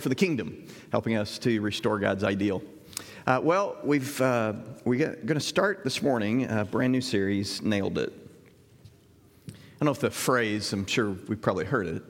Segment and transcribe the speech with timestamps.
[0.00, 2.62] for the kingdom, helping us to restore God's ideal.
[3.26, 4.52] Uh, well, we've, uh,
[4.84, 8.12] we're going to start this morning a brand new series, Nailed It.
[9.48, 12.02] I don't know if the phrase, I'm sure we've probably heard it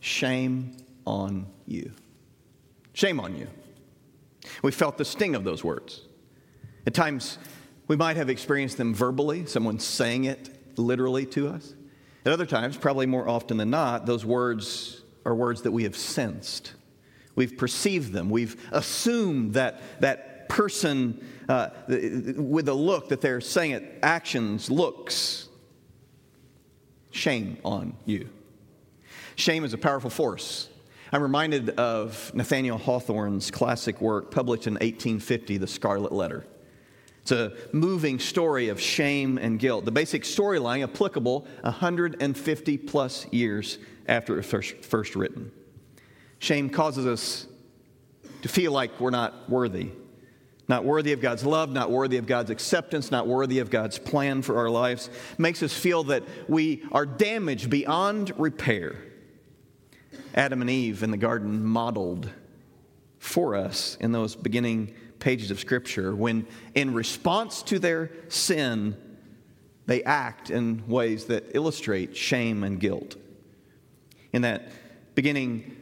[0.00, 0.76] shame
[1.06, 1.92] on you.
[2.92, 3.48] Shame on you.
[4.62, 6.02] We felt the sting of those words.
[6.86, 7.38] At times,
[7.88, 11.74] we might have experienced them verbally, someone saying it literally to us.
[12.24, 15.96] At other times, probably more often than not, those words are words that we have
[15.96, 16.74] sensed
[17.36, 18.30] We've perceived them.
[18.30, 25.48] We've assumed that that person, uh, with a look that they're saying it, actions, looks,
[27.10, 28.28] shame on you.
[29.36, 30.68] Shame is a powerful force.
[31.12, 36.46] I'm reminded of Nathaniel Hawthorne's classic work published in 1850, The Scarlet Letter.
[37.22, 39.84] It's a moving story of shame and guilt.
[39.84, 43.78] The basic storyline applicable 150 plus years
[44.08, 45.50] after it was first, first written.
[46.38, 47.46] Shame causes us
[48.42, 49.90] to feel like we're not worthy.
[50.68, 54.42] Not worthy of God's love, not worthy of God's acceptance, not worthy of God's plan
[54.42, 55.10] for our lives.
[55.38, 58.96] Makes us feel that we are damaged beyond repair.
[60.34, 62.28] Adam and Eve in the garden modeled
[63.18, 68.96] for us in those beginning pages of Scripture when, in response to their sin,
[69.86, 73.16] they act in ways that illustrate shame and guilt.
[74.32, 74.68] In that
[75.14, 75.75] beginning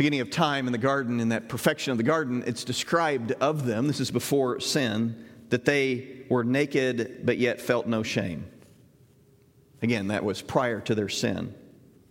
[0.00, 3.66] beginning of time in the garden, in that perfection of the garden, it's described of
[3.66, 5.14] them, this is before sin,
[5.50, 8.46] that they were naked but yet felt no shame.
[9.82, 11.54] Again, that was prior to their sin,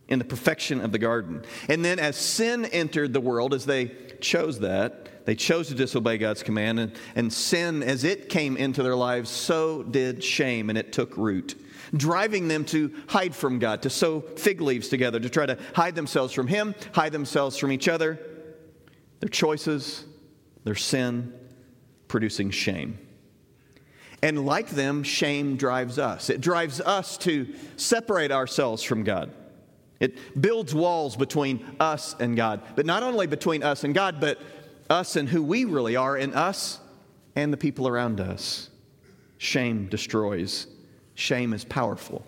[0.07, 1.43] in the perfection of the garden.
[1.67, 3.87] And then as sin entered the world, as they
[4.21, 8.83] chose that, they chose to disobey God's command, and, and sin, as it came into
[8.83, 11.59] their lives, so did shame, and it took root
[11.95, 15.95] driving them to hide from God, to sew fig leaves together, to try to hide
[15.95, 18.19] themselves from Him, hide themselves from each other.
[19.19, 20.05] Their choices,
[20.63, 21.33] their sin,
[22.07, 22.97] producing shame.
[24.21, 26.29] And like them, shame drives us.
[26.29, 29.33] It drives us to separate ourselves from God.
[29.99, 34.39] It builds walls between us and God, but not only between us and God, but
[34.89, 36.79] us and who we really are, and us
[37.35, 38.69] and the people around us.
[39.37, 40.67] Shame destroys
[41.19, 42.25] Shame is powerful.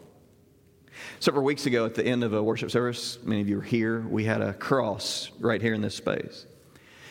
[1.22, 4.02] Several weeks ago, at the end of a worship service, many of you were here,
[4.02, 6.46] we had a cross right here in this space.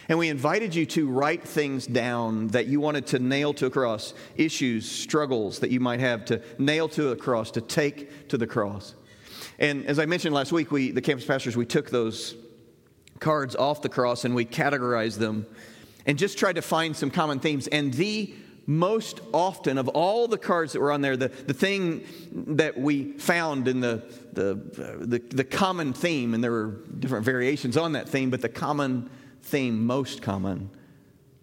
[0.06, 3.70] And we invited you to write things down that you wanted to nail to a
[3.70, 8.36] cross, issues, struggles that you might have to nail to a cross, to take to
[8.36, 8.94] the cross.
[9.58, 12.36] And as I mentioned last week, we, the campus pastors, we took those
[13.20, 15.46] cards off the cross and we categorized them
[16.04, 17.68] and just tried to find some common themes.
[17.68, 18.34] And the
[18.66, 23.12] most often of all the cards that were on there, the, the thing that we
[23.12, 24.54] found in the, the,
[25.00, 29.10] the, the common theme, and there were different variations on that theme, but the common
[29.42, 30.70] theme, most common,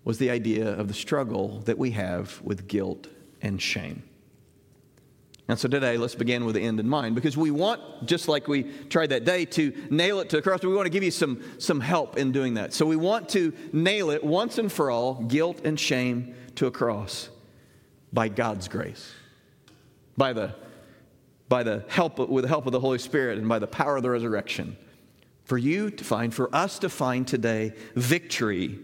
[0.04, 3.08] was the idea of the struggle that we have with guilt
[3.42, 4.04] and shame.
[5.50, 8.50] And so today, let's begin with the end in mind because we want, just like
[8.50, 10.62] we tried that day, to nail it to the cross.
[10.62, 12.74] We want to give you some, some help in doing that.
[12.74, 16.72] So we want to nail it once and for all guilt and shame to a
[16.72, 17.30] cross
[18.12, 19.14] by God's grace,
[20.18, 20.54] by the,
[21.48, 24.04] by the help, with the help of the Holy Spirit and by the power of
[24.04, 24.76] the resurrection.
[25.46, 28.80] For you to find, for us to find today victory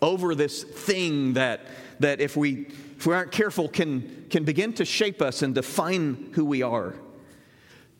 [0.00, 1.66] over this thing that,
[2.00, 2.66] that if, we,
[2.96, 6.94] if we aren't careful can, can begin to shape us and define who we are.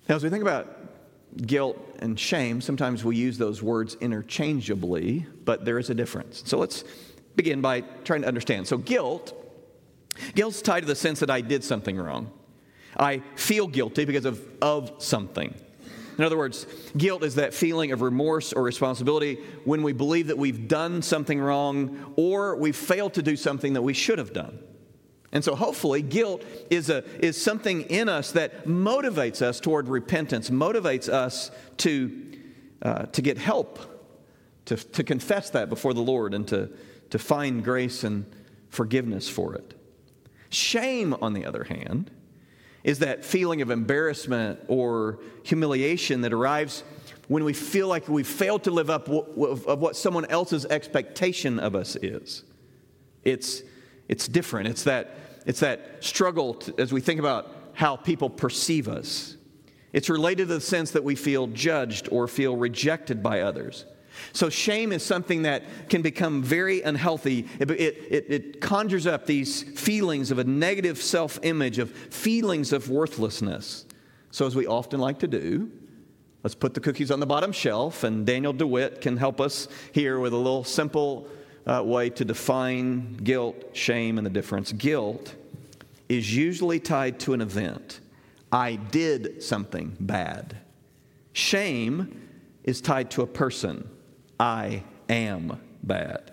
[0.09, 0.79] Now, as we think about
[1.37, 6.43] guilt and shame, sometimes we use those words interchangeably, but there is a difference.
[6.47, 6.85] So let's
[7.37, 8.67] begin by trying to understand.
[8.67, 9.35] So, guilt,
[10.35, 12.31] guilt's tied to the sense that I did something wrong.
[12.97, 15.55] I feel guilty because of, of something.
[16.19, 20.37] In other words, guilt is that feeling of remorse or responsibility when we believe that
[20.37, 24.59] we've done something wrong or we've failed to do something that we should have done.
[25.31, 30.51] And so, hopefully, guilt is, a, is something in us that motivates us toward repentance,
[30.51, 32.39] motivates us to,
[32.83, 33.79] uh, to get help,
[34.65, 36.71] to, to confess that before the Lord, and to,
[37.11, 38.25] to find grace and
[38.71, 39.75] forgiveness for it.
[40.49, 42.11] Shame, on the other hand,
[42.85, 46.85] is that feeling of embarrassment or humiliation that arrives
[47.29, 51.75] when we feel like we've failed to live up of what someone else's expectation of
[51.75, 52.43] us is.
[53.23, 53.63] It's,
[54.09, 54.69] it's different.
[54.69, 55.15] It's that,
[55.45, 59.37] it's that struggle to, as we think about how people perceive us.
[59.93, 63.85] It's related to the sense that we feel judged or feel rejected by others.
[64.33, 67.47] So, shame is something that can become very unhealthy.
[67.59, 72.91] It, it, it, conjures up these feelings of a negative self image, of feelings of
[72.91, 73.85] worthlessness.
[74.31, 75.71] So, as we often like to do,
[76.45, 80.21] Let's put the cookies on the bottom shelf, and Daniel DeWitt can help us here
[80.21, 81.27] with a little simple
[81.67, 84.73] uh, way to define guilt, shame, and the difference.
[84.73, 85.35] Guilt
[86.09, 88.01] is usually tied to an event.
[88.53, 90.57] I did something bad.
[91.33, 92.29] Shame
[92.65, 93.91] is tied to a person.
[94.39, 96.33] I am bad.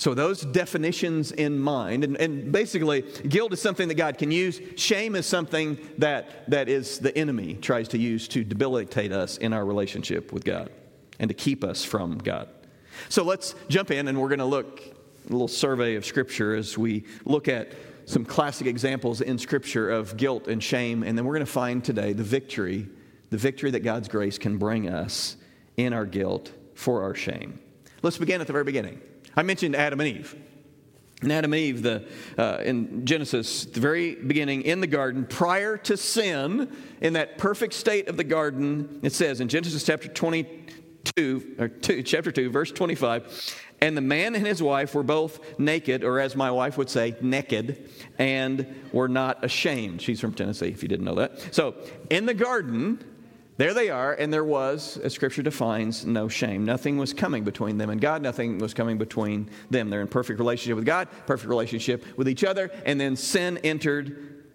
[0.00, 4.58] So, those definitions in mind, and, and, basically, guilt is something that God can use.
[4.76, 9.52] Shame is something that, that is the enemy tries to use to debilitate us in
[9.52, 10.70] our relationship with God
[11.18, 12.48] and to keep us from God.
[13.10, 16.78] So, let's jump in and we're going to look a little survey of Scripture as
[16.78, 17.72] we look at
[18.06, 21.02] some classic examples in Scripture of guilt and shame.
[21.02, 22.88] And then we're going to find today the victory,
[23.28, 25.36] the victory that God's grace can bring us
[25.76, 27.60] in our guilt for our shame.
[28.00, 29.00] Let's begin at the very beginning.
[29.36, 30.34] I mentioned Adam and Eve.
[31.20, 35.76] And Adam and Eve, the, uh, in Genesis, the very beginning in the garden, prior
[35.76, 41.56] to sin, in that perfect state of the garden, it says in Genesis chapter 22,
[41.58, 46.02] or two, chapter 2, verse 25, and the man and his wife were both naked,
[46.02, 50.00] or as my wife would say, naked, and were not ashamed.
[50.00, 51.54] She's from Tennessee, if you didn't know that.
[51.54, 51.74] So,
[52.08, 53.04] in the garden,
[53.60, 56.64] there they are, and there was, as Scripture defines, no shame.
[56.64, 59.90] Nothing was coming between them and God, nothing was coming between them.
[59.90, 64.46] They're in perfect relationship with God, perfect relationship with each other, and then sin entered,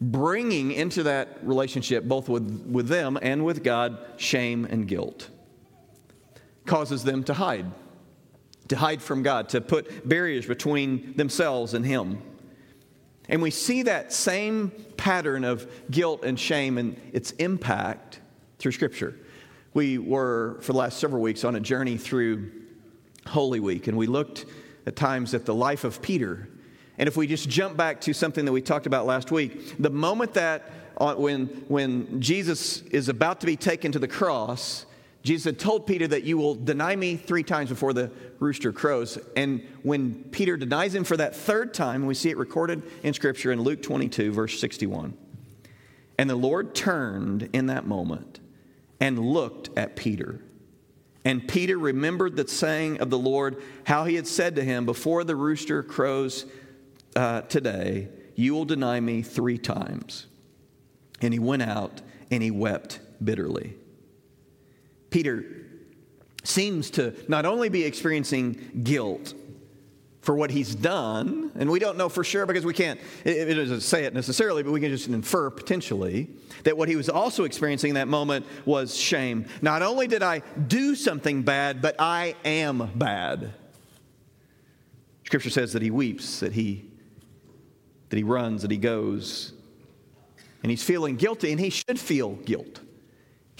[0.00, 5.28] bringing into that relationship, both with, with them and with God, shame and guilt.
[6.64, 7.70] Causes them to hide,
[8.68, 12.22] to hide from God, to put barriers between themselves and Him.
[13.28, 18.20] And we see that same pattern of guilt and shame and its impact
[18.62, 19.18] through Scripture.
[19.74, 22.50] We were, for the last several weeks, on a journey through
[23.26, 24.46] Holy Week, and we looked
[24.86, 26.48] at times at the life of Peter.
[26.96, 29.90] And if we just jump back to something that we talked about last week, the
[29.90, 34.86] moment that uh, when, when Jesus is about to be taken to the cross,
[35.24, 39.18] Jesus had told Peter that you will deny me three times before the rooster crows.
[39.34, 43.50] And when Peter denies him for that third time, we see it recorded in Scripture
[43.50, 45.16] in Luke 22, verse 61.
[46.18, 48.38] And the Lord turned in that moment
[49.02, 50.40] and looked at Peter.
[51.24, 55.24] And Peter remembered the saying of the Lord, how he had said to him, Before
[55.24, 56.46] the rooster crows
[57.16, 60.26] uh, today, you will deny me three times.
[61.20, 62.00] And he went out
[62.30, 63.74] and he wept bitterly.
[65.10, 65.46] Peter
[66.44, 69.34] seems to not only be experiencing guilt
[70.22, 73.54] for what he's done, and we don't know for sure because we can't, it, it
[73.54, 76.30] doesn't say it necessarily, but we can just infer potentially
[76.62, 79.46] that what he was also experiencing in that moment was shame.
[79.60, 83.52] Not only did I do something bad, but I am bad.
[85.24, 86.88] Scripture says that he weeps, that he
[88.10, 89.54] that he runs, that he goes,
[90.62, 92.81] and he's feeling guilty, and he should feel guilt.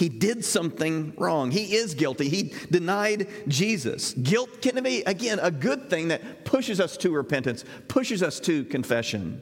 [0.03, 1.53] He did something wrong.
[1.53, 2.29] He is guilty.
[2.29, 4.15] He denied Jesus.
[4.15, 8.65] Guilt can be, again, a good thing that pushes us to repentance, pushes us to
[8.65, 9.41] confession,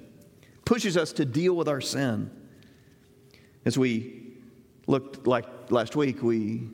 [0.67, 2.31] pushes us to deal with our sin.
[3.65, 4.35] As we
[4.87, 6.69] looked like last week, we,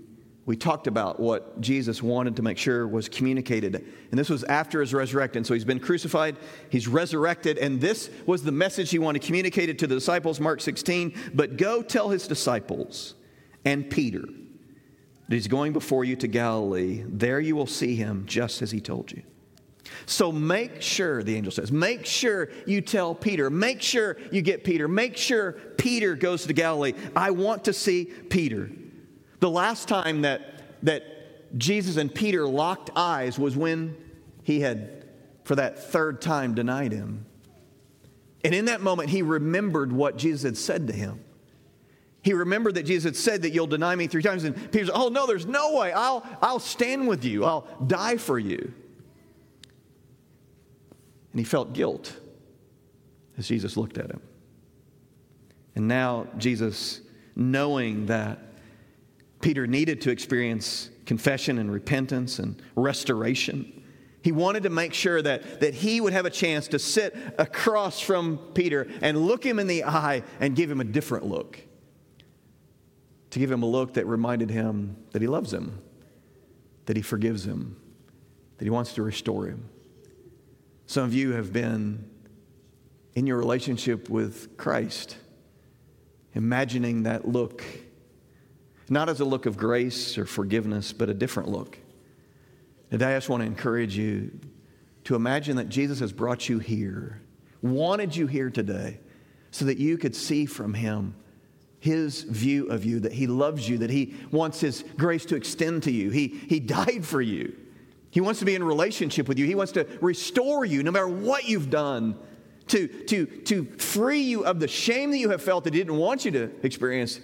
[0.46, 3.76] we talked about what Jesus wanted to make sure was communicated.
[4.10, 5.44] And this was after his resurrection.
[5.44, 6.38] So he's been crucified,
[6.70, 11.14] he's resurrected, and this was the message he wanted communicated to the disciples, Mark 16.
[11.34, 13.14] But go tell his disciples
[13.66, 14.24] and Peter
[15.28, 17.04] he's going before you to Galilee.
[17.06, 19.22] There you will see him just as he told you.
[20.04, 23.50] So make sure, the angel says, make sure you tell Peter.
[23.50, 24.88] Make sure you get Peter.
[24.88, 26.94] Make sure Peter goes to Galilee.
[27.14, 28.70] I want to see Peter.
[29.40, 33.96] The last time that, that Jesus and Peter locked eyes was when
[34.42, 35.06] he had,
[35.44, 37.26] for that third time, denied him.
[38.44, 41.24] And in that moment, he remembered what Jesus had said to him.
[42.26, 44.42] He remembered that Jesus had said that you'll deny me three times.
[44.42, 45.92] And Peter said, Oh, no, there's no way.
[45.92, 48.74] I'll, I'll stand with you, I'll die for you.
[51.30, 52.18] And he felt guilt
[53.38, 54.20] as Jesus looked at him.
[55.76, 57.00] And now, Jesus,
[57.36, 58.40] knowing that
[59.40, 63.84] Peter needed to experience confession and repentance and restoration,
[64.24, 68.00] he wanted to make sure that, that he would have a chance to sit across
[68.00, 71.60] from Peter and look him in the eye and give him a different look
[73.36, 75.78] to give him a look that reminded him that he loves him,
[76.86, 77.76] that he forgives him,
[78.56, 79.68] that he wants to restore him.
[80.86, 82.08] Some of you have been
[83.12, 85.18] in your relationship with Christ,
[86.32, 87.62] imagining that look,
[88.88, 91.78] not as a look of grace or forgiveness, but a different look.
[92.90, 94.30] Today, I just want to encourage you
[95.04, 97.20] to imagine that Jesus has brought you here,
[97.60, 98.98] wanted you here today,
[99.50, 101.14] so that you could see from him
[101.86, 105.84] his view of you, that he loves you, that he wants his grace to extend
[105.84, 106.10] to you.
[106.10, 107.56] He, he died for you.
[108.10, 109.46] He wants to be in relationship with you.
[109.46, 112.16] He wants to restore you no matter what you've done,
[112.66, 115.96] to, to, to free you of the shame that you have felt that he didn't
[115.96, 117.20] want you to experience,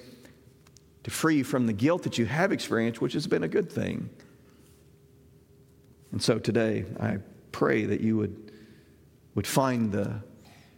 [1.03, 3.71] to free you from the guilt that you have experienced, which has been a good
[3.71, 4.09] thing.
[6.13, 7.19] And so today, I
[7.51, 8.53] pray that you would,
[9.35, 10.23] would find the,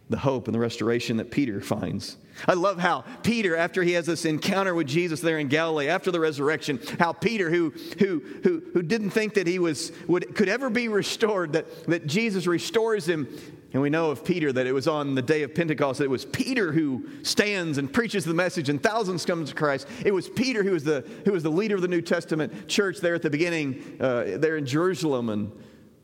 [0.09, 2.17] the hope and the restoration that Peter finds.
[2.47, 6.11] I love how Peter, after he has this encounter with Jesus there in Galilee, after
[6.11, 10.49] the resurrection, how Peter, who, who, who, who didn't think that he was, would, could
[10.49, 13.27] ever be restored, that, that Jesus restores him.
[13.73, 16.09] And we know of Peter that it was on the day of Pentecost that it
[16.09, 19.87] was Peter who stands and preaches the message, and thousands come to Christ.
[20.05, 22.99] It was Peter who was the, who was the leader of the New Testament church
[22.99, 25.51] there at the beginning, uh, there in Jerusalem, and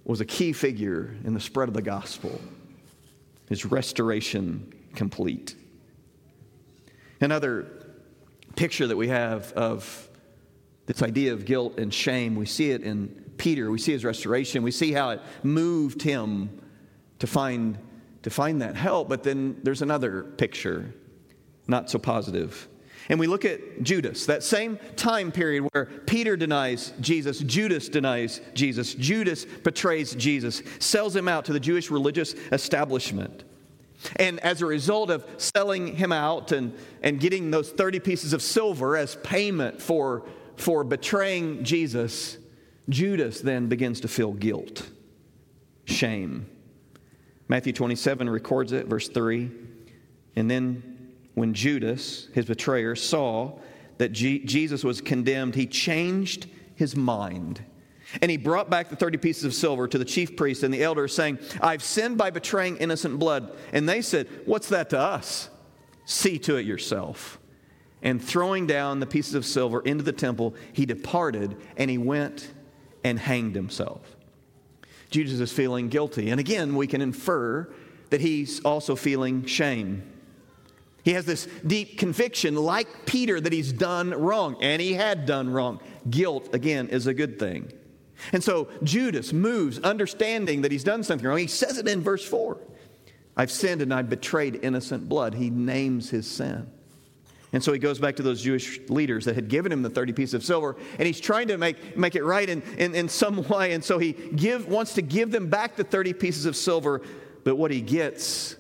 [0.04, 2.42] was a key figure in the spread of the gospel.
[3.52, 5.58] His restoration complete.
[7.20, 7.68] Another
[8.56, 10.10] picture that we have of
[10.86, 13.70] this idea of guilt and shame, we see it in Peter.
[13.70, 14.64] We see his restoration.
[14.64, 16.62] We see how it moved him
[17.20, 17.78] to find,
[18.22, 19.10] to find that help.
[19.10, 20.94] But then there's another picture,
[21.68, 22.70] not so positive.
[23.10, 28.42] And we look at Judas, that same time period where Peter denies Jesus, Judas denies
[28.54, 33.44] Jesus, Judas betrays Jesus, sells him out to the Jewish religious establishment.
[34.16, 38.42] And as a result of selling him out and, and getting those 30 pieces of
[38.42, 40.24] silver as payment for,
[40.56, 42.38] for betraying Jesus,
[42.90, 44.90] Judas then begins to feel guilt,
[45.86, 46.48] shame.
[47.48, 49.52] Matthew 27 records it, verse 3.
[50.36, 50.91] And then
[51.42, 53.58] when Judas, his betrayer, saw
[53.98, 56.46] that G- Jesus was condemned, he changed
[56.76, 57.66] his mind.
[58.22, 60.84] And he brought back the 30 pieces of silver to the chief priest and the
[60.84, 63.58] elders, saying, I've sinned by betraying innocent blood.
[63.74, 65.50] And they said, What's that to us?
[66.06, 67.40] See to it yourself.
[68.04, 72.52] And throwing down the pieces of silver into the temple, he departed and he went
[73.04, 74.16] and hanged himself.
[75.10, 76.30] Judas is feeling guilty.
[76.30, 77.74] And again, we can infer
[78.12, 80.04] that he's also feeling shame.
[81.04, 85.50] He has this deep conviction, like Peter, that he's done wrong, and he had done
[85.50, 85.80] wrong.
[86.10, 87.72] Guilt, again, is a good thing.
[88.34, 91.40] And so Judas moves, understanding that he's done something wrong.
[91.40, 92.58] He says it in verse 4
[93.36, 95.34] I've sinned and I've betrayed innocent blood.
[95.34, 96.68] He names his sin.
[97.54, 100.14] And so he goes back to those Jewish leaders that had given him the 30
[100.14, 103.44] pieces of silver, and he's trying to make, make it right in, in, in some
[103.50, 103.74] way.
[103.74, 107.02] And so he give, wants to give them back the 30 pieces of silver,
[107.44, 108.56] but what he gets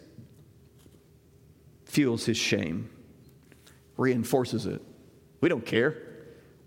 [1.91, 2.89] fuels his shame,
[3.97, 4.81] reinforces it.
[5.41, 5.97] We don't care.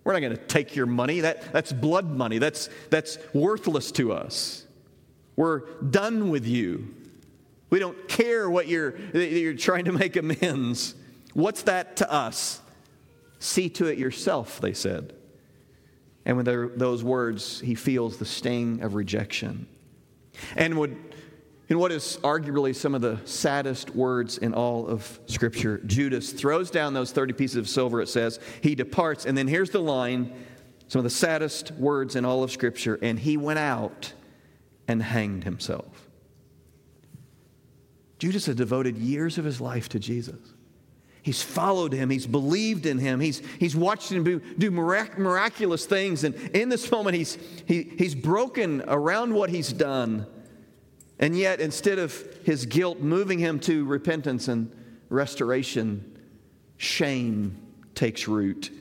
[0.04, 1.20] We're not going to take your money.
[1.20, 2.36] That, that's blood money.
[2.36, 4.66] That's, that's worthless to us.
[5.34, 6.94] We're done with you.
[7.70, 10.94] We don't care what you're, you're trying to make amends.
[11.32, 12.60] What's that to us?
[13.38, 15.14] See to it yourself, they said.
[16.26, 19.66] And with those words, he feels the sting of rejection.
[20.54, 21.13] And would,
[21.68, 26.70] in what is arguably some of the saddest words in all of Scripture, Judas throws
[26.70, 28.38] down those 30 pieces of silver, it says.
[28.60, 29.24] He departs.
[29.24, 30.32] And then here's the line
[30.88, 32.98] some of the saddest words in all of Scripture.
[33.00, 34.12] And he went out
[34.86, 36.08] and hanged himself.
[38.18, 40.38] Judas had devoted years of his life to Jesus.
[41.22, 42.10] He's followed him.
[42.10, 43.18] He's believed in him.
[43.18, 44.24] He's, he's watched him
[44.58, 46.22] do, mirac- miraculous things.
[46.22, 50.26] And in this moment, he's, he, he's broken around what he's done.
[51.18, 52.12] And yet, instead of
[52.44, 54.74] his guilt moving him to repentance and
[55.08, 56.18] restoration,
[56.76, 57.60] shame
[57.94, 58.72] takes root.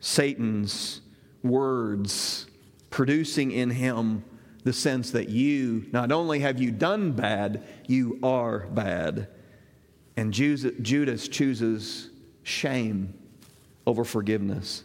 [0.00, 1.00] Satan's
[1.42, 2.46] words
[2.90, 4.24] producing in him
[4.64, 9.28] the sense that you, not only have you done bad, you are bad.
[10.16, 12.10] And Judas chooses
[12.42, 13.14] shame
[13.86, 14.84] over forgiveness,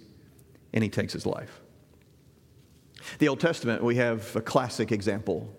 [0.73, 1.61] and he takes his life.
[3.19, 5.53] The Old Testament, we have a classic example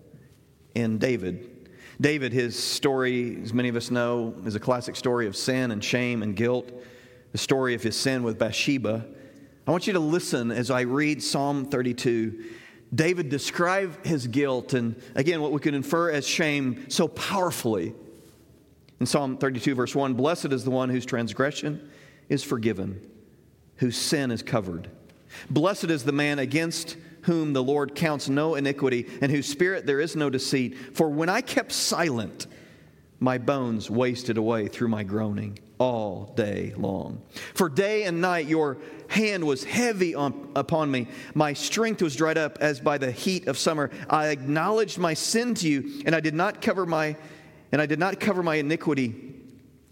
[0.75, 1.69] in David.
[1.99, 5.83] David, his story, as many of us know, is a classic story of sin and
[5.83, 6.71] shame and guilt,
[7.31, 9.05] the story of his sin with Bathsheba.
[9.65, 12.43] I want you to listen as I read Psalm 32.
[12.93, 17.95] David described his guilt and, again, what we could infer as shame so powerfully.
[18.99, 21.89] In Psalm 32, verse 1 Blessed is the one whose transgression
[22.29, 23.01] is forgiven,
[23.77, 24.89] whose sin is covered.
[25.49, 29.99] Blessed is the man against whom the Lord counts no iniquity, and whose spirit there
[29.99, 30.77] is no deceit.
[30.95, 32.47] For when I kept silent,
[33.19, 37.21] my bones wasted away through my groaning all day long.
[37.53, 38.77] For day and night your
[39.07, 41.07] hand was heavy on, upon me.
[41.33, 43.91] My strength was dried up as by the heat of summer.
[44.09, 47.15] I acknowledged my sin to you, and I did not cover my
[47.71, 49.35] and I did not cover my iniquity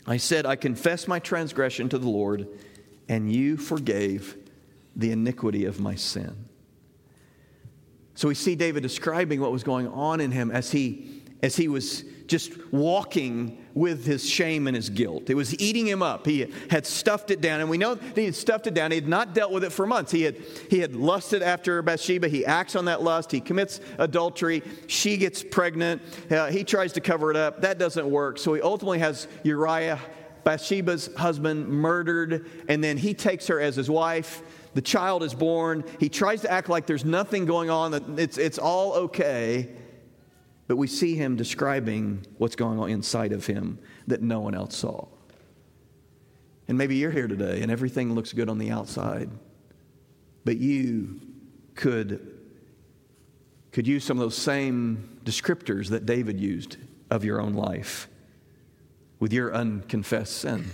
[0.06, 2.48] I said, I confess my transgression to the Lord,
[3.08, 4.38] and you forgave
[4.96, 6.50] the iniquity of my sin.
[8.16, 11.68] So we see David describing what was going on in him as he, as he
[11.68, 15.30] was just walking with his shame and his guilt.
[15.30, 16.26] It was eating him up.
[16.26, 18.92] He had stuffed it down, and we know that he had stuffed it down.
[18.92, 20.12] He had not dealt with it for months.
[20.12, 20.38] He had,
[20.70, 22.28] he had lusted after Bathsheba.
[22.28, 23.32] He acts on that lust.
[23.32, 24.64] He commits adultery.
[24.88, 26.02] She gets pregnant.
[26.30, 27.62] Uh, he tries to cover it up.
[27.62, 28.38] That doesn't work.
[28.38, 30.00] So he ultimately has Uriah,
[30.44, 34.44] Bathsheba's husband, murdered, and then he takes her as his wife.
[34.74, 35.84] The child is born.
[36.00, 39.70] He tries to act like there's nothing going on, that it's, it's all okay.
[40.68, 44.76] But we see him describing what's going on inside of him that no one else
[44.78, 45.08] saw.
[46.68, 49.30] And maybe you're here today and everything looks good on the outside,
[50.46, 51.20] but you
[51.76, 52.40] could,
[53.72, 56.78] could use some of those same descriptors that David used
[57.10, 58.08] of your own life
[59.20, 60.72] with your unconfessed sin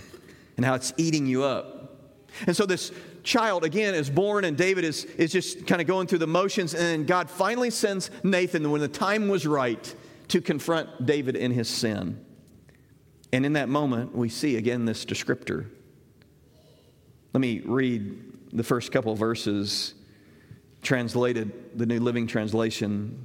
[0.56, 1.96] and how it's eating you up.
[2.46, 6.06] And so this child, again, is born, and David is, is just kind of going
[6.06, 6.74] through the motions.
[6.74, 9.94] And God finally sends Nathan when the time was right
[10.28, 12.24] to confront David in his sin.
[13.32, 15.66] And in that moment, we see again this descriptor.
[17.32, 19.94] Let me read the first couple verses,
[20.82, 23.24] translated, the New Living Translation,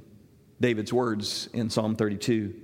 [0.60, 2.54] David's words in Psalm 32.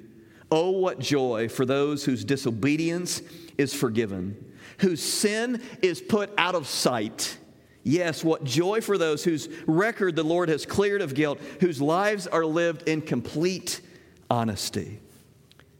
[0.52, 3.22] Oh, what joy for those whose disobedience
[3.58, 7.38] is forgiven whose sin is put out of sight.
[7.84, 12.26] Yes, what joy for those whose record the Lord has cleared of guilt, whose lives
[12.26, 13.80] are lived in complete
[14.28, 15.00] honesty.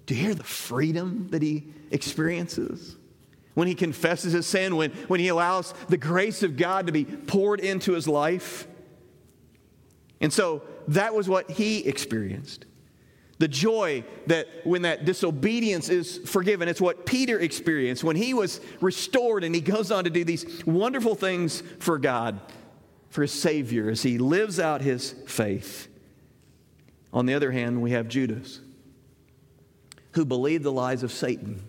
[0.07, 2.97] Do you hear the freedom that he experiences?
[3.55, 7.05] When he confesses his sin, when, when he allows the grace of God to be
[7.05, 8.67] poured into his life.
[10.21, 12.65] And so that was what he experienced.
[13.43, 16.69] The joy that when that disobedience is forgiven.
[16.69, 20.65] It's what Peter experienced when he was restored and he goes on to do these
[20.65, 22.39] wonderful things for God,
[23.11, 25.89] for his Savior, as he lives out his faith.
[27.13, 28.61] On the other hand, we have Judas,
[30.13, 31.65] who believed the lies of Satan.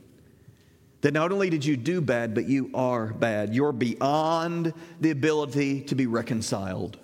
[1.01, 3.55] That not only did you do bad, but you are bad.
[3.55, 6.99] You're beyond the ability to be reconciled.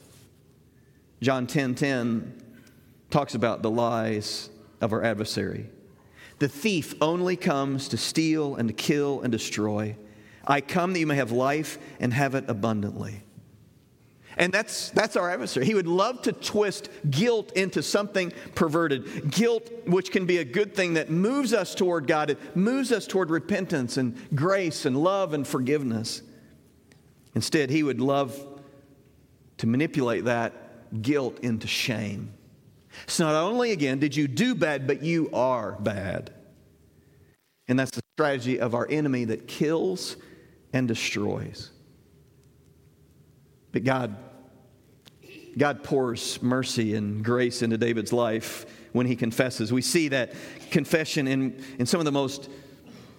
[1.23, 2.43] John 10 10
[3.09, 5.69] talks about the lies of our adversary.
[6.39, 9.97] The thief only comes to steal and to kill and destroy.
[10.47, 13.23] I come that you may have life and have it abundantly.
[14.37, 15.65] And that's, that's our adversary.
[15.65, 19.31] He would love to twist guilt into something perverted.
[19.31, 23.05] Guilt, which can be a good thing that moves us toward God, it moves us
[23.05, 26.21] toward repentance and grace and love and forgiveness.
[27.35, 28.41] Instead, he would love
[29.57, 32.33] to manipulate that guilt into shame.
[33.07, 36.33] So not only, again, did you do bad, but you are bad.
[37.67, 40.17] And that's the strategy of our enemy that kills
[40.73, 41.71] and destroys.
[43.71, 44.15] But God,
[45.57, 49.71] God pours mercy and grace into David's life when he confesses.
[49.71, 50.33] We see that
[50.71, 52.49] confession in, in some of the most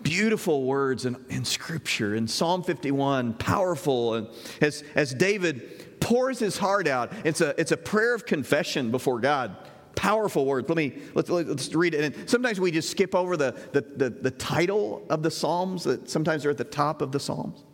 [0.03, 2.15] beautiful words in, in Scripture.
[2.15, 4.15] In Psalm 51, powerful.
[4.15, 4.29] And
[4.61, 9.21] as, as David pours his heart out, it's a, it's a prayer of confession before
[9.21, 9.57] God
[9.97, 10.67] powerful words.
[10.69, 12.17] Let me let's, let's read it.
[12.17, 16.09] And sometimes we just skip over the, the, the, the title of the Psalms that
[16.09, 17.65] sometimes are at the top of the Psalms.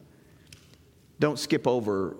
[1.20, 2.16] Don't skip over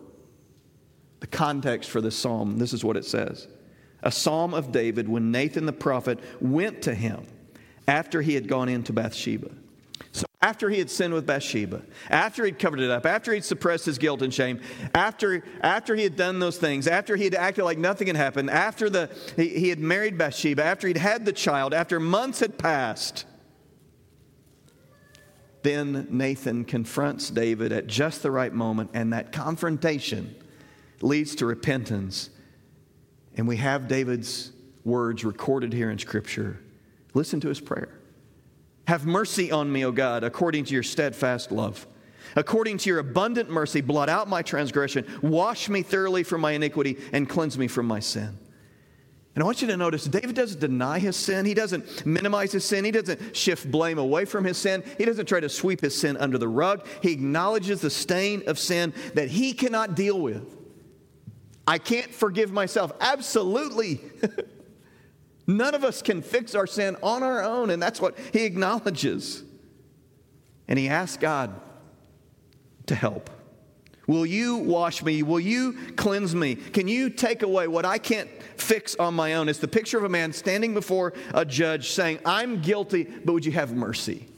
[1.21, 2.59] the context for this psalm.
[2.59, 3.49] This is what it says
[4.03, 7.27] A psalm of David when Nathan the prophet went to him
[7.88, 9.51] after he had gone into Bathsheba.
[10.12, 13.87] So after he had sinned with Bathsheba, after he'd covered it up, after he'd suppressed
[13.87, 14.61] his guilt and shame,
[14.94, 18.51] after, after he had done those things, after he had acted like nothing had happened,
[18.51, 22.59] after the, he, he had married Bathsheba, after he'd had the child, after months had
[22.59, 23.25] passed,
[25.62, 30.37] then Nathan confronts David at just the right moment, and that confrontation
[31.01, 32.31] leads to repentance.
[33.37, 34.53] And we have David's
[34.85, 36.61] words recorded here in Scripture.
[37.14, 37.95] Listen to his prayer.
[38.87, 41.87] Have mercy on me, O God, according to your steadfast love.
[42.37, 46.99] According to your abundant mercy, blot out my transgression, wash me thoroughly from my iniquity,
[47.12, 48.38] and cleanse me from my sin.
[49.35, 51.44] And I want you to notice David doesn't deny his sin.
[51.44, 52.87] He doesn't minimize his sin.
[52.87, 54.83] He doesn't shift blame away from his sin.
[54.96, 56.87] He doesn't try to sweep his sin under the rug.
[57.03, 60.57] He acknowledges the stain of sin that he cannot deal with.
[61.66, 62.92] I can't forgive myself.
[63.01, 64.01] Absolutely.
[65.46, 69.44] None of us can fix our sin on our own, and that's what he acknowledges.
[70.68, 71.61] And he asks God
[72.87, 73.30] to help.
[74.09, 75.22] Will you wash me?
[75.22, 76.54] Will you cleanse me?
[76.54, 79.48] Can you take away what I can't fix on my own?
[79.48, 83.44] It's the picture of a man standing before a judge saying, I'm guilty, but would
[83.44, 84.28] you have mercy?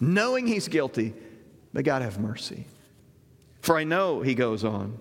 [0.00, 1.12] knowing he's guilty,
[1.72, 2.64] but God have mercy.
[3.60, 4.98] For I know, he goes on,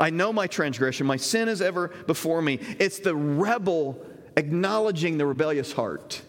[0.00, 2.58] I know my transgression, my sin is ever before me.
[2.78, 4.04] It's the rebel
[4.36, 6.22] acknowledging the rebellious heart.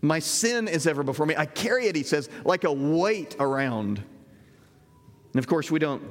[0.00, 1.34] My sin is ever before me.
[1.36, 3.98] I carry it, he says, like a weight around.
[5.32, 6.02] And of course, we don't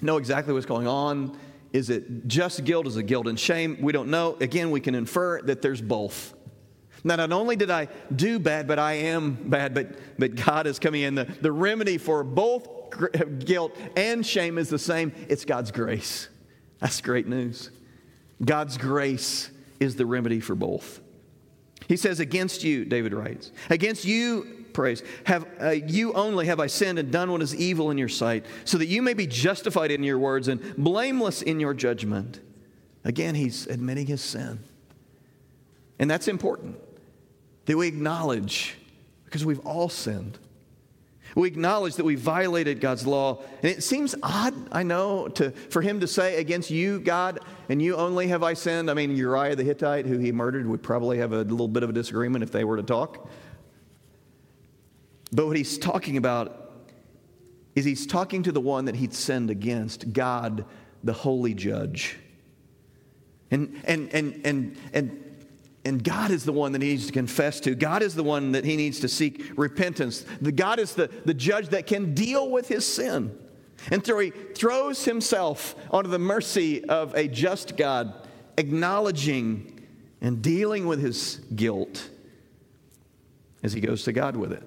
[0.00, 1.38] know exactly what's going on.
[1.72, 2.86] Is it just guilt?
[2.86, 3.76] Is it guilt and shame?
[3.80, 4.36] We don't know.
[4.40, 6.34] Again, we can infer that there's both.
[7.04, 10.78] Now, not only did I do bad, but I am bad, but, but God is
[10.78, 11.14] coming in.
[11.14, 12.68] The, the remedy for both
[13.44, 16.28] guilt and shame is the same it's God's grace.
[16.80, 17.70] That's great news.
[18.44, 21.00] God's grace is the remedy for both.
[21.88, 26.68] He says, Against you, David writes, against you, praise, have uh, you only have I
[26.68, 29.90] sinned and done what is evil in your sight, so that you may be justified
[29.90, 32.40] in your words and blameless in your judgment.
[33.04, 34.60] Again, he's admitting his sin.
[35.98, 36.78] And that's important
[37.66, 38.76] that we acknowledge
[39.24, 40.38] because we've all sinned.
[41.34, 43.42] We acknowledge that we violated God's law.
[43.62, 47.80] And it seems odd, I know, to, for him to say, Against you, God, and
[47.80, 48.90] you only have I sinned.
[48.90, 51.90] I mean, Uriah the Hittite, who he murdered, would probably have a little bit of
[51.90, 53.28] a disagreement if they were to talk.
[55.32, 56.72] But what he's talking about
[57.74, 60.64] is he's talking to the one that he'd sinned against, God,
[61.04, 62.18] the holy judge.
[63.50, 65.29] And, and, and, and, and
[65.84, 67.74] and God is the one that he needs to confess to.
[67.74, 70.24] God is the one that he needs to seek repentance.
[70.40, 73.36] The God is the, the judge that can deal with his sin.
[73.90, 79.80] And so he throws himself onto the mercy of a just God, acknowledging
[80.20, 82.10] and dealing with his guilt
[83.62, 84.62] as he goes to God with it.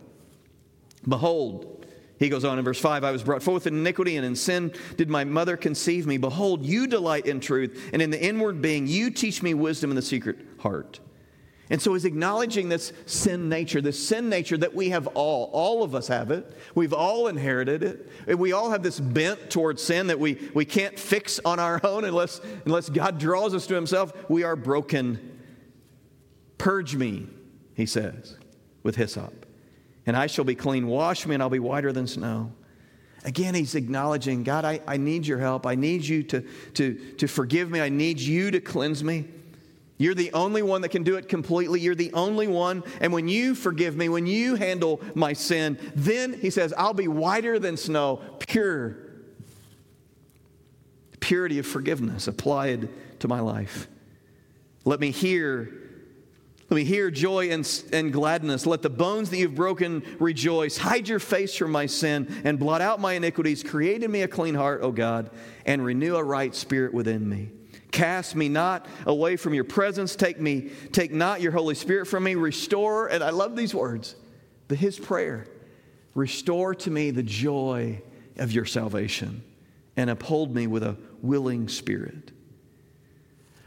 [1.08, 1.86] Behold,
[2.18, 4.74] he goes on in verse 5 I was brought forth in iniquity, and in sin
[4.98, 6.18] did my mother conceive me.
[6.18, 9.96] Behold, you delight in truth, and in the inward being, you teach me wisdom in
[9.96, 11.00] the secret heart.
[11.74, 15.50] And so he's acknowledging this sin nature, this sin nature that we have all.
[15.54, 16.56] All of us have it.
[16.76, 18.38] We've all inherited it.
[18.38, 22.06] We all have this bent towards sin that we, we can't fix on our own
[22.06, 24.14] unless, unless God draws us to himself.
[24.30, 25.40] We are broken.
[26.60, 27.26] Purge me,
[27.74, 28.38] he says,
[28.84, 29.48] with hyssop,
[30.06, 30.86] and I shall be clean.
[30.86, 32.52] Wash me, and I'll be whiter than snow.
[33.26, 35.66] Again, he's acknowledging, God, I, I need your help.
[35.66, 36.42] I need you to,
[36.76, 37.82] to, to forgive me.
[37.82, 39.26] I need you to cleanse me.
[39.98, 41.80] You're the only one that can do it completely.
[41.80, 42.84] You're the only one.
[43.00, 47.08] And when you forgive me, when you handle my sin, then he says, I'll be
[47.08, 48.98] whiter than snow, pure.
[51.20, 53.88] Purity of forgiveness applied to my life.
[54.84, 55.80] Let me hear.
[56.70, 58.66] Let me hear joy and, and gladness.
[58.66, 60.76] Let the bones that you've broken rejoice.
[60.76, 63.62] Hide your face from my sin and blot out my iniquities.
[63.62, 65.30] Create in me a clean heart, O God,
[65.68, 67.52] and renew a right spirit within me.
[67.94, 70.16] Cast me not away from your presence.
[70.16, 72.34] Take me, take not your Holy Spirit from me.
[72.34, 74.16] Restore, and I love these words,
[74.68, 75.46] the, his prayer.
[76.16, 78.02] Restore to me the joy
[78.38, 79.44] of your salvation
[79.96, 82.32] and uphold me with a willing spirit.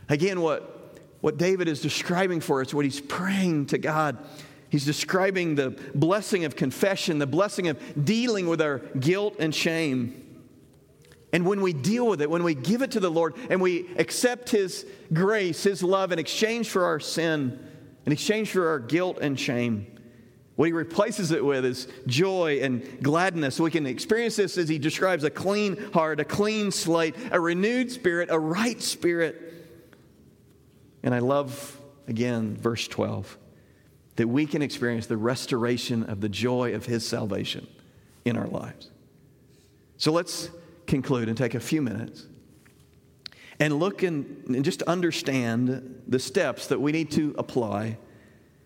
[0.08, 4.18] Again, what, what David is describing for us, what he's praying to God,
[4.70, 10.25] he's describing the blessing of confession, the blessing of dealing with our guilt and shame.
[11.36, 13.90] And when we deal with it, when we give it to the Lord and we
[13.98, 17.60] accept His grace, His love in exchange for our sin,
[18.06, 19.86] in exchange for our guilt and shame,
[20.54, 23.60] what He replaces it with is joy and gladness.
[23.60, 27.90] We can experience this as He describes a clean heart, a clean slate, a renewed
[27.90, 29.68] spirit, a right spirit.
[31.02, 33.36] And I love, again, verse 12,
[34.14, 37.66] that we can experience the restoration of the joy of His salvation
[38.24, 38.90] in our lives.
[39.98, 40.48] So let's
[40.86, 42.26] conclude and take a few minutes
[43.58, 47.98] and look and, and just understand the steps that we need to apply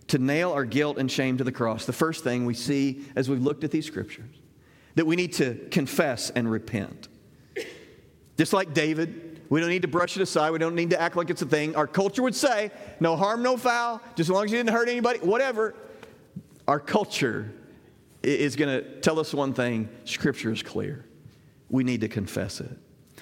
[0.09, 1.85] to nail our guilt and shame to the cross.
[1.85, 4.35] The first thing we see as we've looked at these scriptures
[4.97, 7.09] that we need to confess and repent.
[8.37, 10.51] Just like David, we don't need to brush it aside.
[10.51, 11.77] We don't need to act like it's a thing.
[11.77, 14.89] Our culture would say, no harm, no foul, just as long as you didn't hurt
[14.89, 15.75] anybody, whatever.
[16.67, 17.53] Our culture
[18.23, 21.05] is going to tell us one thing Scripture is clear
[21.71, 22.77] we need to confess it.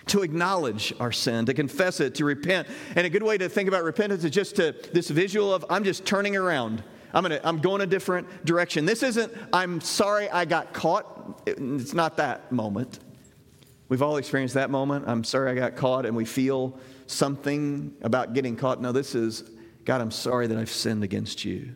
[0.06, 2.66] To acknowledge our sin, to confess it, to repent.
[2.96, 5.84] And a good way to think about repentance is just to this visual of I'm
[5.84, 6.82] just turning around.
[7.12, 8.84] I'm, gonna, I'm going a different direction.
[8.84, 11.42] This isn't, I'm sorry I got caught.
[11.46, 13.00] It's not that moment.
[13.88, 15.06] We've all experienced that moment.
[15.08, 18.82] I'm sorry I got caught, and we feel something about getting caught.
[18.82, 19.50] No, this is,
[19.84, 21.74] God, I'm sorry that I've sinned against you.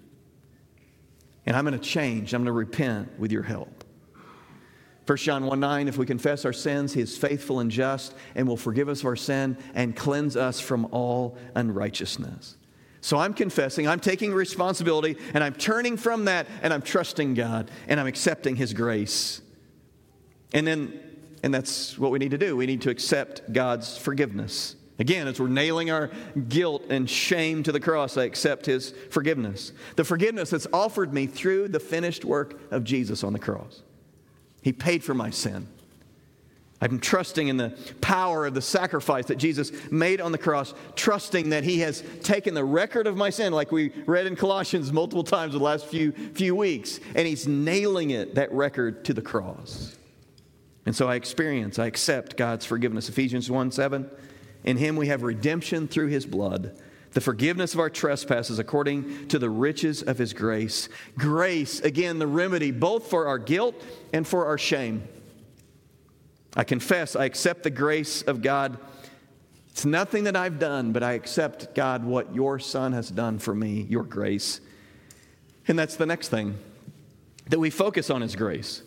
[1.46, 2.34] And I'm going to change.
[2.34, 3.81] I'm going to repent with your help.
[5.06, 8.46] 1 John 1 9, if we confess our sins, he is faithful and just and
[8.46, 12.56] will forgive us our sin and cleanse us from all unrighteousness.
[13.00, 17.68] So I'm confessing, I'm taking responsibility, and I'm turning from that, and I'm trusting God,
[17.88, 19.42] and I'm accepting His grace.
[20.52, 21.00] And then,
[21.42, 22.56] and that's what we need to do.
[22.56, 24.76] We need to accept God's forgiveness.
[25.00, 26.12] Again, as we're nailing our
[26.48, 29.72] guilt and shame to the cross, I accept His forgiveness.
[29.96, 33.82] The forgiveness that's offered me through the finished work of Jesus on the cross.
[34.62, 35.68] He paid for my sin.
[36.82, 41.50] I'm trusting in the power of the sacrifice that Jesus made on the cross, trusting
[41.50, 45.22] that He has taken the record of my sin, like we read in Colossians multiple
[45.22, 49.96] times the last few, few weeks, and He's nailing it, that record, to the cross.
[50.84, 53.08] And so I experience, I accept God's forgiveness.
[53.08, 54.10] Ephesians 1 7.
[54.64, 56.76] In Him we have redemption through His blood,
[57.12, 60.88] the forgiveness of our trespasses according to the riches of His grace.
[61.16, 63.74] Grace, again, the remedy both for our guilt
[64.12, 65.06] and for our shame.
[66.56, 68.78] I confess, I accept the grace of God.
[69.70, 73.54] It's nothing that I've done, but I accept, God, what your Son has done for
[73.54, 74.60] me, your grace.
[75.66, 76.58] And that's the next thing
[77.48, 78.82] that we focus on His grace.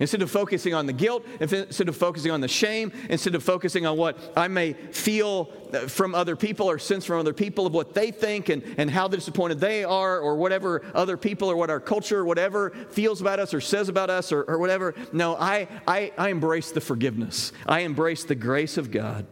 [0.00, 3.84] Instead of focusing on the guilt, instead of focusing on the shame, instead of focusing
[3.84, 7.74] on what I may feel uh, from other people or sense from other people of
[7.74, 11.68] what they think and, and how disappointed they are or whatever other people or what
[11.68, 14.94] our culture or whatever feels about us or says about us or, or whatever.
[15.12, 17.52] No, I, I, I embrace the forgiveness.
[17.66, 19.26] I embrace the grace of God.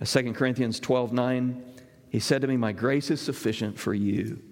[0.00, 1.64] As 2 Corinthians 12 9,
[2.10, 4.42] he said to me, My grace is sufficient for you,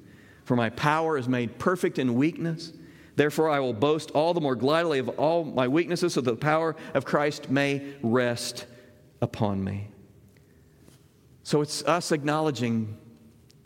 [0.46, 2.72] for my power is made perfect in weakness.
[3.14, 6.36] Therefore, I will boast all the more gladly of all my weaknesses so that the
[6.36, 8.66] power of Christ may rest
[9.20, 9.88] upon me.
[11.42, 12.96] So it's us acknowledging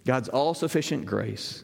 [0.05, 1.63] God's all sufficient grace.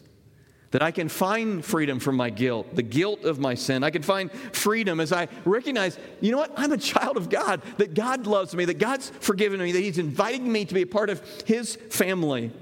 [0.70, 3.84] That I can find freedom from my guilt, the guilt of my sin.
[3.84, 6.52] I can find freedom as I recognize, you know what?
[6.56, 9.98] I'm a child of God, that God loves me, that God's forgiven me, that He's
[9.98, 12.52] inviting me to be a part of His family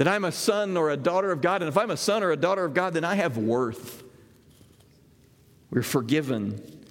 [0.00, 1.60] that I'm a son or a daughter of God.
[1.60, 4.02] And if I'm a son or a daughter of God, then I have worth.
[5.70, 6.86] We're forgiven.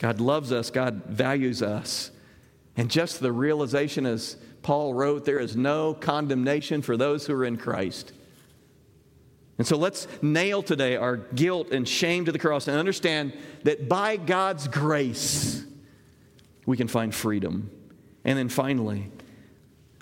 [0.00, 2.10] God loves us, God values us.
[2.76, 7.44] And just the realization, as Paul wrote, there is no condemnation for those who are
[7.44, 8.10] in Christ.
[9.58, 13.32] And so let's nail today our guilt and shame to the cross and understand
[13.62, 15.64] that by God's grace,
[16.66, 17.70] we can find freedom.
[18.24, 19.06] And then finally,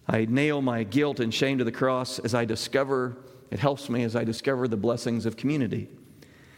[0.09, 3.17] I nail my guilt and shame to the cross as I discover,
[3.51, 5.89] it helps me as I discover the blessings of community.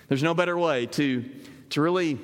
[0.08, 1.24] There's no better way to,
[1.70, 2.18] to really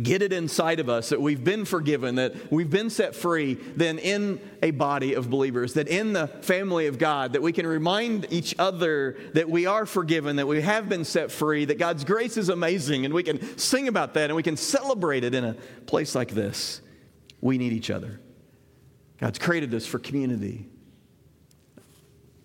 [0.00, 3.98] get it inside of us that we've been forgiven, that we've been set free, than
[3.98, 8.26] in a body of believers, that in the family of God, that we can remind
[8.30, 12.36] each other that we are forgiven, that we have been set free, that God's grace
[12.36, 15.54] is amazing, and we can sing about that and we can celebrate it in a
[15.86, 16.80] place like this.
[17.40, 18.18] We need each other.
[19.22, 20.66] God's created us for community.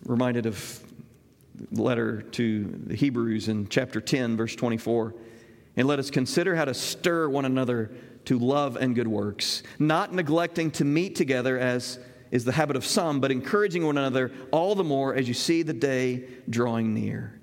[0.05, 0.79] Reminded of
[1.71, 5.15] the letter to the Hebrews in chapter 10, verse 24.
[5.75, 7.89] And let us consider how to stir one another
[8.25, 11.97] to love and good works, not neglecting to meet together as
[12.29, 15.63] is the habit of some, but encouraging one another all the more as you see
[15.63, 17.36] the day drawing near.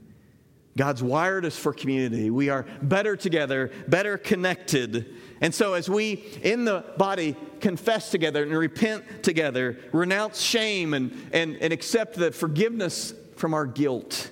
[0.76, 2.30] God's wired us for community.
[2.30, 5.14] We are better together, better connected.
[5.40, 11.12] And so, as we in the body confess together and repent together, renounce shame and,
[11.32, 14.30] and, and accept the forgiveness from our guilt,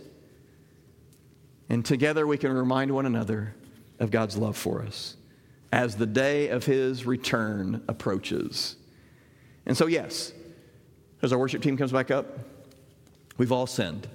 [1.68, 3.54] and together we can remind one another
[4.00, 5.16] of God's love for us
[5.70, 8.76] as the day of His return approaches.
[9.64, 10.32] And so, yes,
[11.22, 12.38] as our worship team comes back up,
[13.38, 14.08] we've all sinned.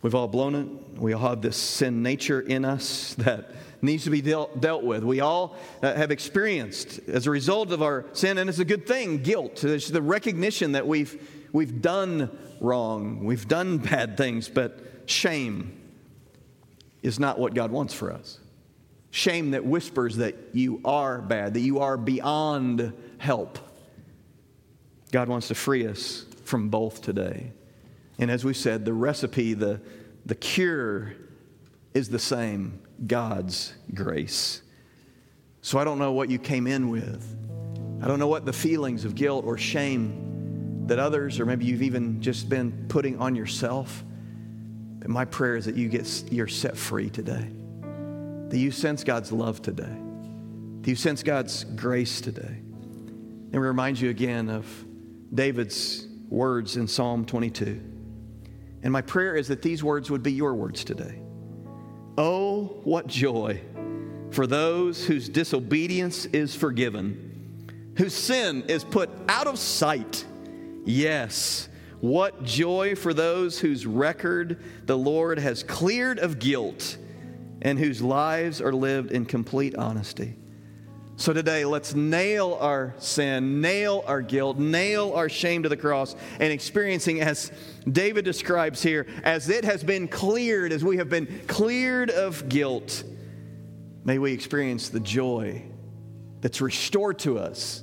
[0.00, 1.00] We've all blown it.
[1.00, 3.50] We all have this sin nature in us that
[3.82, 5.02] needs to be dealt, dealt with.
[5.04, 8.86] We all uh, have experienced, as a result of our sin, and it's a good
[8.86, 9.64] thing, guilt.
[9.64, 15.80] It's the recognition that we've, we've done wrong, we've done bad things, but shame
[17.02, 18.38] is not what God wants for us.
[19.10, 23.58] Shame that whispers that you are bad, that you are beyond help.
[25.10, 27.52] God wants to free us from both today.
[28.18, 29.80] And as we said, the recipe, the,
[30.26, 31.14] the cure
[31.94, 34.62] is the same God's grace.
[35.62, 37.36] So I don't know what you came in with.
[38.02, 41.82] I don't know what the feelings of guilt or shame that others, or maybe you've
[41.82, 44.04] even just been putting on yourself.
[44.98, 47.50] But my prayer is that you get you're set free today.
[48.48, 49.96] That you sense God's love today.
[50.80, 52.62] That you sense God's grace today.
[53.50, 54.66] And we remind you again of
[55.34, 57.97] David's words in Psalm 22.
[58.82, 61.20] And my prayer is that these words would be your words today.
[62.16, 63.60] Oh, what joy
[64.30, 70.24] for those whose disobedience is forgiven, whose sin is put out of sight.
[70.84, 71.68] Yes,
[72.00, 76.96] What joy for those whose record the Lord has cleared of guilt
[77.60, 80.36] and whose lives are lived in complete honesty.
[81.18, 86.14] So today, let's nail our sin, nail our guilt, nail our shame to the cross,
[86.38, 87.50] and experiencing, as
[87.90, 93.02] David describes here, as it has been cleared, as we have been cleared of guilt,
[94.04, 95.60] may we experience the joy
[96.40, 97.82] that's restored to us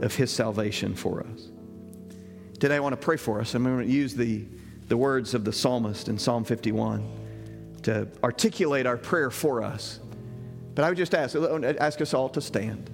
[0.00, 1.48] of his salvation for us.
[2.60, 3.52] Today, I want to pray for us.
[3.56, 4.44] I'm going to use the,
[4.86, 7.04] the words of the psalmist in Psalm 51
[7.82, 9.98] to articulate our prayer for us.
[10.80, 12.88] But I would just ask, ask us all to stand.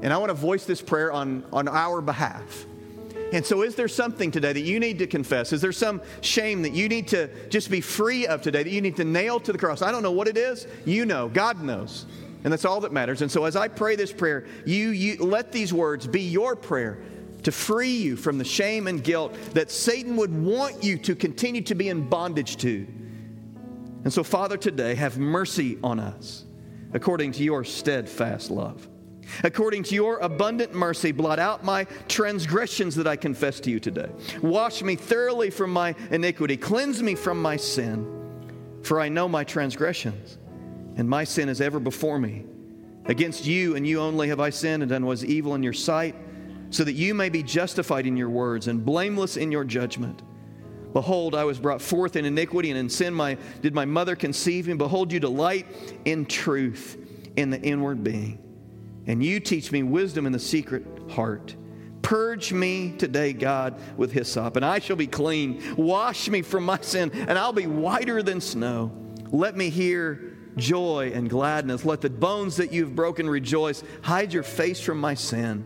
[0.00, 2.64] And I want to voice this prayer on, on our behalf.
[3.34, 5.52] And so, is there something today that you need to confess?
[5.52, 8.80] Is there some shame that you need to just be free of today, that you
[8.80, 9.82] need to nail to the cross?
[9.82, 10.66] I don't know what it is.
[10.86, 12.06] You know, God knows.
[12.42, 13.20] And that's all that matters.
[13.20, 17.02] And so, as I pray this prayer, you, you let these words be your prayer
[17.42, 21.60] to free you from the shame and guilt that Satan would want you to continue
[21.60, 22.86] to be in bondage to.
[24.04, 26.46] And so, Father, today, have mercy on us
[26.92, 28.88] according to your steadfast love.
[29.44, 34.10] According to your abundant mercy, blot out my transgressions that I confess to you today.
[34.42, 39.44] Wash me thoroughly from my iniquity, cleanse me from my sin, for I know my
[39.44, 40.38] transgressions,
[40.96, 42.44] and my sin is ever before me.
[43.06, 45.72] Against you and you only have I sinned and done what is evil in your
[45.72, 46.14] sight,
[46.70, 50.22] so that you may be justified in your words and blameless in your judgment.
[50.92, 54.66] Behold, I was brought forth in iniquity, and in sin my, did my mother conceive
[54.66, 54.74] me.
[54.74, 55.66] Behold, you delight
[56.04, 56.96] in truth
[57.36, 58.38] in the inward being.
[59.06, 61.54] And you teach me wisdom in the secret heart.
[62.02, 65.76] Purge me today, God, with hyssop, and I shall be clean.
[65.76, 68.90] Wash me from my sin, and I'll be whiter than snow.
[69.30, 71.84] Let me hear joy and gladness.
[71.84, 73.84] Let the bones that you've broken rejoice.
[74.02, 75.64] Hide your face from my sin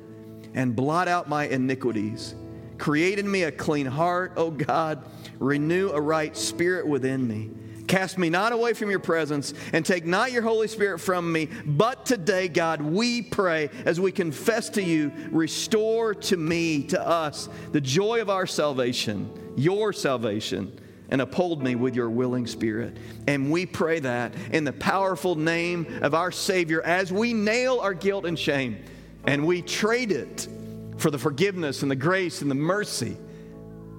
[0.54, 2.34] and blot out my iniquities.
[2.78, 5.04] Create in me a clean heart, O God.
[5.38, 7.50] Renew a right spirit within me.
[7.86, 11.48] Cast me not away from your presence, and take not your Holy Spirit from me.
[11.66, 17.48] But today, God, we pray as we confess to you, restore to me, to us,
[17.72, 20.78] the joy of our salvation, your salvation,
[21.10, 22.96] and uphold me with your willing spirit.
[23.26, 27.94] And we pray that in the powerful name of our Savior as we nail our
[27.94, 28.82] guilt and shame
[29.26, 30.48] and we trade it
[30.96, 33.16] for the forgiveness and the grace and the mercy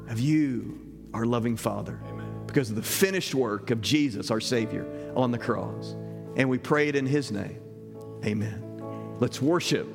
[0.10, 0.80] of you,
[1.14, 2.44] our loving Father, Amen.
[2.48, 5.96] because of the finished work of Jesus, our Savior, on the cross.
[6.36, 7.62] And we pray it in His name.
[8.26, 9.16] Amen.
[9.20, 9.88] Let's worship